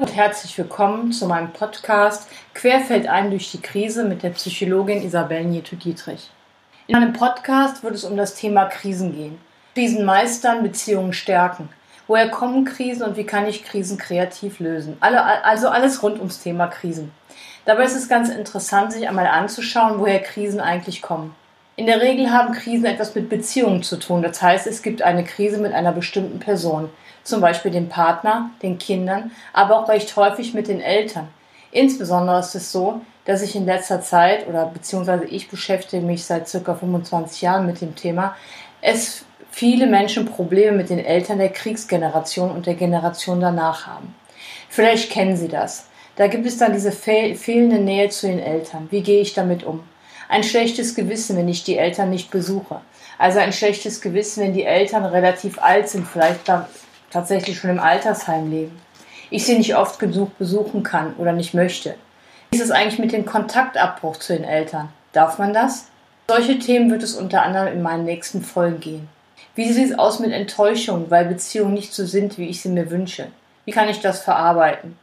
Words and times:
und 0.00 0.16
herzlich 0.16 0.56
willkommen 0.56 1.12
zu 1.12 1.26
meinem 1.26 1.52
Podcast 1.52 2.26
Querfeld 2.54 3.06
ein 3.06 3.30
durch 3.30 3.50
die 3.50 3.60
Krise 3.60 4.04
mit 4.04 4.22
der 4.22 4.30
Psychologin 4.30 5.02
Isabel 5.02 5.44
Nieto-Dietrich. 5.44 6.30
In 6.86 6.98
meinem 6.98 7.12
Podcast 7.12 7.82
wird 7.82 7.94
es 7.94 8.04
um 8.04 8.16
das 8.16 8.34
Thema 8.34 8.64
Krisen 8.64 9.14
gehen. 9.14 9.38
Krisen 9.74 10.06
meistern, 10.06 10.62
Beziehungen 10.62 11.12
stärken. 11.12 11.68
Woher 12.06 12.30
kommen 12.30 12.64
Krisen 12.64 13.02
und 13.02 13.18
wie 13.18 13.24
kann 13.24 13.46
ich 13.46 13.62
Krisen 13.62 13.98
kreativ 13.98 14.58
lösen? 14.58 14.96
also 15.00 15.68
alles 15.68 16.02
rund 16.02 16.18
ums 16.18 16.42
Thema 16.42 16.68
Krisen. 16.68 17.12
Dabei 17.66 17.84
ist 17.84 17.96
es 17.96 18.08
ganz 18.08 18.30
interessant, 18.30 18.94
sich 18.94 19.06
einmal 19.06 19.26
anzuschauen, 19.26 19.98
woher 19.98 20.20
Krisen 20.20 20.60
eigentlich 20.60 21.02
kommen. 21.02 21.34
In 21.76 21.84
der 21.84 22.00
Regel 22.00 22.30
haben 22.30 22.54
Krisen 22.54 22.86
etwas 22.86 23.14
mit 23.14 23.28
Beziehungen 23.28 23.82
zu 23.82 23.98
tun. 23.98 24.22
Das 24.22 24.40
heißt, 24.40 24.66
es 24.66 24.80
gibt 24.80 25.02
eine 25.02 25.24
Krise 25.24 25.58
mit 25.58 25.74
einer 25.74 25.92
bestimmten 25.92 26.38
Person, 26.38 26.88
zum 27.22 27.40
Beispiel 27.40 27.70
dem 27.70 27.88
Partner, 27.88 28.50
den 28.62 28.78
Kindern, 28.78 29.30
aber 29.52 29.78
auch 29.78 29.88
recht 29.88 30.14
häufig 30.16 30.54
mit 30.54 30.68
den 30.68 30.80
Eltern. 30.80 31.28
Insbesondere 31.72 32.40
ist 32.40 32.54
es 32.54 32.72
so, 32.72 33.00
dass 33.24 33.42
ich 33.42 33.54
in 33.54 33.66
letzter 33.66 34.00
Zeit 34.00 34.48
oder 34.48 34.66
beziehungsweise 34.66 35.24
ich 35.24 35.48
beschäftige 35.48 36.04
mich 36.04 36.24
seit 36.24 36.48
circa 36.48 36.74
25 36.74 37.42
Jahren 37.42 37.66
mit 37.66 37.80
dem 37.80 37.94
Thema, 37.94 38.36
es 38.80 39.24
viele 39.50 39.86
Menschen 39.86 40.26
Probleme 40.26 40.76
mit 40.76 40.90
den 40.90 40.98
Eltern 40.98 41.38
der 41.38 41.50
Kriegsgeneration 41.50 42.50
und 42.50 42.66
der 42.66 42.74
Generation 42.74 43.40
danach 43.40 43.86
haben. 43.86 44.14
Vielleicht 44.68 45.10
kennen 45.10 45.36
Sie 45.36 45.48
das. 45.48 45.86
Da 46.16 46.26
gibt 46.26 46.46
es 46.46 46.58
dann 46.58 46.72
diese 46.72 46.92
fehlende 46.92 47.78
Nähe 47.78 48.08
zu 48.08 48.26
den 48.26 48.38
Eltern. 48.38 48.88
Wie 48.90 49.02
gehe 49.02 49.20
ich 49.20 49.34
damit 49.34 49.64
um? 49.64 49.82
ein 50.30 50.44
schlechtes 50.44 50.94
Gewissen, 50.94 51.36
wenn 51.36 51.48
ich 51.48 51.64
die 51.64 51.76
Eltern 51.76 52.08
nicht 52.08 52.30
besuche. 52.30 52.80
Also 53.18 53.40
ein 53.40 53.52
schlechtes 53.52 54.00
Gewissen, 54.00 54.44
wenn 54.44 54.54
die 54.54 54.64
Eltern 54.64 55.04
relativ 55.04 55.60
alt 55.60 55.88
sind, 55.88 56.06
vielleicht 56.06 56.48
tatsächlich 57.10 57.58
schon 57.58 57.70
im 57.70 57.80
Altersheim 57.80 58.50
leben. 58.50 58.80
Ich 59.30 59.44
sie 59.44 59.58
nicht 59.58 59.76
oft 59.76 59.98
genug 59.98 60.36
besuchen 60.38 60.82
kann 60.82 61.14
oder 61.16 61.32
nicht 61.32 61.54
möchte. 61.54 61.94
Wie 62.50 62.56
ist 62.56 62.64
es 62.64 62.70
eigentlich 62.70 62.98
mit 62.98 63.12
dem 63.12 63.26
Kontaktabbruch 63.26 64.16
zu 64.16 64.32
den 64.32 64.44
Eltern? 64.44 64.88
Darf 65.12 65.38
man 65.38 65.52
das? 65.52 65.86
Solche 66.28 66.58
Themen 66.58 66.90
wird 66.90 67.02
es 67.02 67.14
unter 67.14 67.42
anderem 67.42 67.72
in 67.72 67.82
meinen 67.82 68.04
nächsten 68.04 68.42
Folgen 68.42 68.80
gehen. 68.80 69.08
Wie 69.54 69.72
sieht 69.72 69.90
es 69.90 69.98
aus 69.98 70.20
mit 70.20 70.32
Enttäuschung, 70.32 71.10
weil 71.10 71.24
Beziehungen 71.24 71.74
nicht 71.74 71.92
so 71.92 72.06
sind, 72.06 72.38
wie 72.38 72.48
ich 72.48 72.62
sie 72.62 72.68
mir 72.68 72.90
wünsche? 72.90 73.28
Wie 73.64 73.72
kann 73.72 73.88
ich 73.88 74.00
das 74.00 74.22
verarbeiten? 74.22 74.96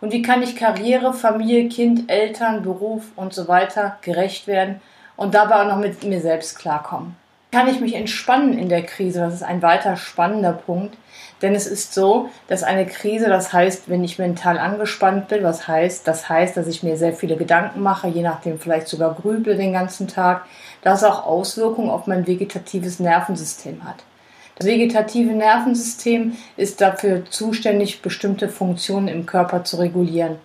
Und 0.00 0.12
wie 0.12 0.22
kann 0.22 0.42
ich 0.42 0.56
Karriere, 0.56 1.14
Familie, 1.14 1.68
Kind, 1.68 2.10
Eltern, 2.10 2.62
Beruf 2.62 3.04
und 3.14 3.32
so 3.32 3.46
weiter 3.46 3.98
gerecht 4.02 4.48
werden 4.48 4.80
und 5.16 5.34
dabei 5.34 5.62
auch 5.62 5.68
noch 5.68 5.78
mit 5.78 6.02
mir 6.02 6.20
selbst 6.20 6.58
klarkommen? 6.58 7.16
Kann 7.52 7.68
ich 7.68 7.80
mich 7.80 7.94
entspannen 7.94 8.56
in 8.56 8.70
der 8.70 8.82
Krise? 8.82 9.20
Das 9.20 9.34
ist 9.34 9.42
ein 9.42 9.60
weiter 9.60 9.98
spannender 9.98 10.54
Punkt. 10.54 10.96
Denn 11.42 11.54
es 11.54 11.66
ist 11.66 11.92
so, 11.92 12.30
dass 12.48 12.62
eine 12.62 12.86
Krise, 12.86 13.28
das 13.28 13.52
heißt, 13.52 13.90
wenn 13.90 14.02
ich 14.04 14.18
mental 14.18 14.58
angespannt 14.58 15.28
bin, 15.28 15.42
was 15.42 15.68
heißt, 15.68 16.08
das 16.08 16.30
heißt, 16.30 16.56
dass 16.56 16.66
ich 16.66 16.82
mir 16.82 16.96
sehr 16.96 17.12
viele 17.12 17.36
Gedanken 17.36 17.82
mache, 17.82 18.08
je 18.08 18.22
nachdem 18.22 18.58
vielleicht 18.58 18.88
sogar 18.88 19.14
grüble 19.14 19.54
den 19.56 19.74
ganzen 19.74 20.08
Tag, 20.08 20.46
das 20.80 21.04
auch 21.04 21.26
Auswirkungen 21.26 21.90
auf 21.90 22.06
mein 22.06 22.26
vegetatives 22.26 23.00
Nervensystem 23.00 23.84
hat. 23.84 24.02
Das 24.56 24.66
vegetative 24.66 25.32
Nervensystem 25.32 26.36
ist 26.56 26.80
dafür 26.80 27.26
zuständig, 27.26 28.00
bestimmte 28.00 28.48
Funktionen 28.48 29.08
im 29.08 29.26
Körper 29.26 29.62
zu 29.62 29.76
regulieren. 29.76 30.36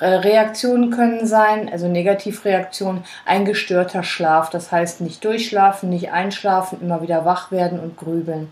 Reaktionen 0.00 0.90
können 0.90 1.26
sein, 1.26 1.68
also 1.70 1.88
Negativreaktionen, 1.88 3.04
ein 3.24 3.44
gestörter 3.44 4.02
Schlaf, 4.02 4.50
das 4.50 4.72
heißt 4.72 5.00
nicht 5.00 5.24
durchschlafen, 5.24 5.90
nicht 5.90 6.10
einschlafen, 6.10 6.80
immer 6.80 7.02
wieder 7.02 7.24
wach 7.24 7.50
werden 7.52 7.78
und 7.78 7.96
grübeln. 7.96 8.50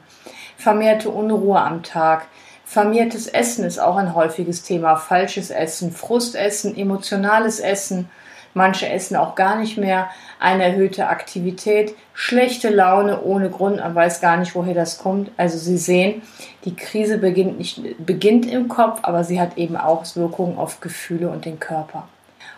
Vermehrte 0.56 1.10
Unruhe 1.10 1.60
am 1.60 1.82
Tag. 1.82 2.26
Vermehrtes 2.64 3.26
Essen 3.26 3.64
ist 3.64 3.78
auch 3.78 3.96
ein 3.96 4.14
häufiges 4.14 4.62
Thema. 4.62 4.96
Falsches 4.96 5.50
Essen, 5.50 5.90
Frustessen, 5.90 6.76
emotionales 6.76 7.58
Essen, 7.58 8.08
manche 8.54 8.88
essen 8.88 9.16
auch 9.16 9.34
gar 9.34 9.56
nicht 9.56 9.78
mehr, 9.78 10.10
eine 10.38 10.64
erhöhte 10.64 11.08
Aktivität, 11.08 11.94
schlechte 12.14 12.70
Laune 12.70 13.22
ohne 13.22 13.50
Grund, 13.50 13.78
man 13.78 13.94
weiß 13.94 14.20
gar 14.20 14.36
nicht, 14.36 14.54
woher 14.54 14.74
das 14.74 14.98
kommt. 14.98 15.30
Also 15.36 15.58
Sie 15.58 15.78
sehen, 15.78 16.22
die 16.64 16.76
Krise 16.76 17.18
beginnt, 17.18 17.58
nicht, 17.58 17.82
beginnt 18.04 18.46
im 18.46 18.68
Kopf, 18.68 19.00
aber 19.02 19.24
sie 19.24 19.40
hat 19.40 19.56
eben 19.56 19.76
auch 19.76 20.04
Wirkungen 20.16 20.58
auf 20.58 20.80
Gefühle 20.80 21.28
und 21.30 21.44
den 21.44 21.60
Körper. 21.60 22.08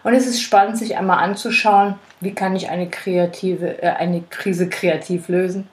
Und 0.04 0.14
es 0.14 0.26
ist 0.26 0.40
spannend, 0.40 0.78
sich 0.78 0.96
einmal 0.96 1.22
anzuschauen, 1.22 1.94
wie 2.20 2.34
kann 2.34 2.56
ich 2.56 2.68
eine, 2.68 2.88
kreative, 2.88 3.82
äh, 3.82 3.90
eine 3.90 4.22
Krise 4.22 4.68
kreativ 4.68 5.28
lösen. 5.28 5.68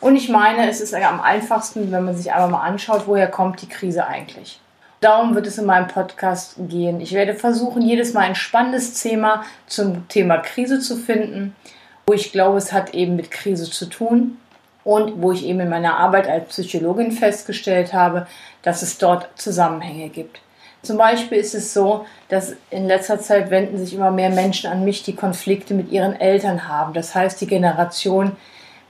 Und 0.00 0.16
ich 0.16 0.28
meine, 0.28 0.68
es 0.68 0.80
ist 0.80 0.94
am 0.94 1.20
einfachsten, 1.20 1.90
wenn 1.90 2.04
man 2.04 2.16
sich 2.16 2.32
einmal 2.32 2.50
mal 2.50 2.62
anschaut, 2.62 3.04
woher 3.06 3.28
kommt 3.28 3.62
die 3.62 3.68
Krise 3.68 4.06
eigentlich. 4.06 4.60
Darum 5.00 5.36
wird 5.36 5.46
es 5.46 5.58
in 5.58 5.66
meinem 5.66 5.86
Podcast 5.86 6.56
gehen. 6.58 7.00
Ich 7.00 7.12
werde 7.12 7.34
versuchen, 7.34 7.82
jedes 7.82 8.14
Mal 8.14 8.22
ein 8.22 8.34
spannendes 8.34 9.00
Thema 9.00 9.44
zum 9.66 10.08
Thema 10.08 10.38
Krise 10.38 10.80
zu 10.80 10.96
finden, 10.96 11.54
wo 12.06 12.14
ich 12.14 12.32
glaube, 12.32 12.58
es 12.58 12.72
hat 12.72 12.94
eben 12.94 13.14
mit 13.14 13.30
Krise 13.30 13.70
zu 13.70 13.86
tun 13.86 14.38
und 14.82 15.22
wo 15.22 15.30
ich 15.30 15.44
eben 15.44 15.60
in 15.60 15.68
meiner 15.68 15.98
Arbeit 15.98 16.26
als 16.26 16.48
Psychologin 16.48 17.12
festgestellt 17.12 17.92
habe, 17.92 18.26
dass 18.62 18.82
es 18.82 18.98
dort 18.98 19.28
Zusammenhänge 19.36 20.08
gibt. 20.08 20.40
Zum 20.82 20.96
Beispiel 20.96 21.38
ist 21.38 21.54
es 21.54 21.74
so, 21.74 22.06
dass 22.28 22.54
in 22.70 22.86
letzter 22.86 23.20
Zeit 23.20 23.50
wenden 23.50 23.78
sich 23.78 23.94
immer 23.94 24.10
mehr 24.10 24.30
Menschen 24.30 24.70
an 24.70 24.84
mich, 24.84 25.02
die 25.02 25.14
Konflikte 25.14 25.74
mit 25.74 25.90
ihren 25.92 26.18
Eltern 26.18 26.68
haben. 26.68 26.92
Das 26.92 27.14
heißt, 27.14 27.40
die 27.40 27.46
Generation, 27.46 28.36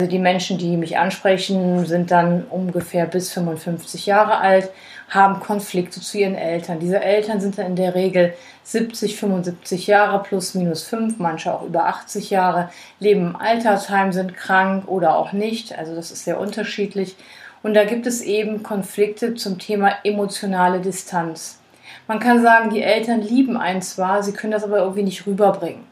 also 0.00 0.12
die 0.12 0.20
Menschen, 0.20 0.58
die 0.58 0.76
mich 0.76 0.96
ansprechen, 0.96 1.84
sind 1.84 2.12
dann 2.12 2.44
ungefähr 2.44 3.04
bis 3.06 3.32
55 3.32 4.06
Jahre 4.06 4.38
alt, 4.38 4.70
haben 5.08 5.40
Konflikte 5.40 6.00
zu 6.00 6.18
ihren 6.18 6.36
Eltern. 6.36 6.78
Diese 6.78 7.00
Eltern 7.00 7.40
sind 7.40 7.58
dann 7.58 7.66
in 7.66 7.74
der 7.74 7.96
Regel 7.96 8.32
70, 8.62 9.16
75 9.16 9.88
Jahre 9.88 10.22
plus 10.22 10.54
minus 10.54 10.84
5, 10.84 11.18
manche 11.18 11.52
auch 11.52 11.64
über 11.64 11.86
80 11.86 12.30
Jahre, 12.30 12.70
leben 13.00 13.30
im 13.30 13.36
Altersheim, 13.36 14.12
sind 14.12 14.36
krank 14.36 14.86
oder 14.86 15.16
auch 15.16 15.32
nicht. 15.32 15.76
Also 15.76 15.96
das 15.96 16.12
ist 16.12 16.22
sehr 16.22 16.38
unterschiedlich. 16.38 17.16
Und 17.64 17.74
da 17.74 17.84
gibt 17.84 18.06
es 18.06 18.20
eben 18.20 18.62
Konflikte 18.62 19.34
zum 19.34 19.58
Thema 19.58 19.94
emotionale 20.04 20.78
Distanz. 20.78 21.58
Man 22.06 22.20
kann 22.20 22.40
sagen, 22.40 22.70
die 22.70 22.82
Eltern 22.82 23.20
lieben 23.20 23.56
einen 23.56 23.82
zwar, 23.82 24.22
sie 24.22 24.32
können 24.32 24.52
das 24.52 24.62
aber 24.62 24.78
irgendwie 24.78 25.02
nicht 25.02 25.26
rüberbringen. 25.26 25.87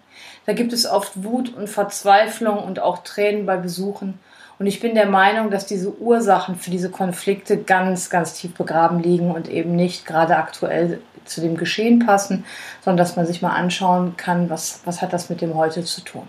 Da 0.47 0.53
gibt 0.53 0.73
es 0.73 0.87
oft 0.87 1.25
Wut 1.25 1.55
und 1.55 1.69
Verzweiflung 1.69 2.59
und 2.59 2.81
auch 2.81 3.03
Tränen 3.03 3.47
bei 3.47 3.57
Besuchen. 3.57 4.19
Und 4.59 4.67
ich 4.67 4.81
bin 4.81 4.95
der 4.95 5.07
Meinung, 5.07 5.51
dass 5.51 5.67
diese 5.67 5.95
Ursachen 5.99 6.57
für 6.57 6.71
diese 6.71 6.91
Konflikte 6.91 7.59
ganz, 7.59 8.09
ganz 8.09 8.33
tief 8.33 8.55
begraben 8.55 9.01
liegen 9.01 9.33
und 9.33 9.51
eben 9.51 9.77
nicht 9.77 10.07
gerade 10.07 10.37
aktuell 10.37 11.01
zu 11.25 11.41
dem 11.41 11.57
Geschehen 11.57 11.99
passen, 11.99 12.45
sondern 12.83 12.99
dass 12.99 13.17
man 13.17 13.27
sich 13.27 13.43
mal 13.43 13.51
anschauen 13.51 14.17
kann, 14.17 14.49
was, 14.49 14.81
was 14.85 15.03
hat 15.03 15.13
das 15.13 15.29
mit 15.29 15.41
dem 15.41 15.55
heute 15.55 15.85
zu 15.85 16.01
tun. 16.01 16.27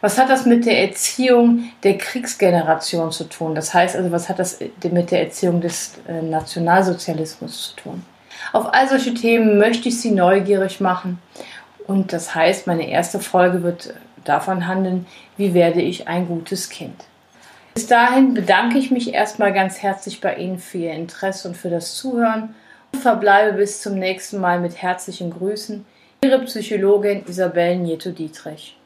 Was 0.00 0.18
hat 0.18 0.28
das 0.28 0.44
mit 0.44 0.66
der 0.66 0.82
Erziehung 0.82 1.70
der 1.82 1.96
Kriegsgeneration 1.96 3.12
zu 3.12 3.24
tun? 3.24 3.54
Das 3.54 3.72
heißt 3.72 3.96
also, 3.96 4.10
was 4.10 4.28
hat 4.28 4.38
das 4.38 4.58
mit 4.82 5.10
der 5.10 5.22
Erziehung 5.22 5.60
des 5.60 5.94
äh, 6.06 6.20
Nationalsozialismus 6.20 7.68
zu 7.68 7.76
tun? 7.76 8.04
Auf 8.52 8.74
all 8.74 8.88
solche 8.88 9.14
Themen 9.14 9.58
möchte 9.58 9.88
ich 9.88 10.00
Sie 10.00 10.10
neugierig 10.10 10.80
machen 10.80 11.18
und 11.86 12.12
das 12.12 12.34
heißt, 12.34 12.66
meine 12.66 12.88
erste 12.88 13.20
Folge 13.20 13.62
wird 13.62 13.94
davon 14.24 14.66
handeln, 14.66 15.06
wie 15.36 15.54
werde 15.54 15.80
ich 15.80 16.08
ein 16.08 16.26
gutes 16.26 16.68
Kind. 16.68 17.04
Bis 17.74 17.86
dahin 17.86 18.34
bedanke 18.34 18.78
ich 18.78 18.90
mich 18.90 19.12
erstmal 19.12 19.52
ganz 19.52 19.82
herzlich 19.82 20.20
bei 20.20 20.36
Ihnen 20.36 20.58
für 20.58 20.78
Ihr 20.78 20.92
Interesse 20.92 21.48
und 21.48 21.56
für 21.56 21.70
das 21.70 21.96
Zuhören 21.96 22.54
und 22.92 23.00
verbleibe 23.00 23.58
bis 23.58 23.82
zum 23.82 23.98
nächsten 23.98 24.40
Mal 24.40 24.60
mit 24.60 24.80
herzlichen 24.80 25.30
Grüßen. 25.30 25.84
Ihre 26.24 26.38
Psychologin 26.44 27.24
Isabel 27.26 27.76
Nieto-Dietrich. 27.78 28.76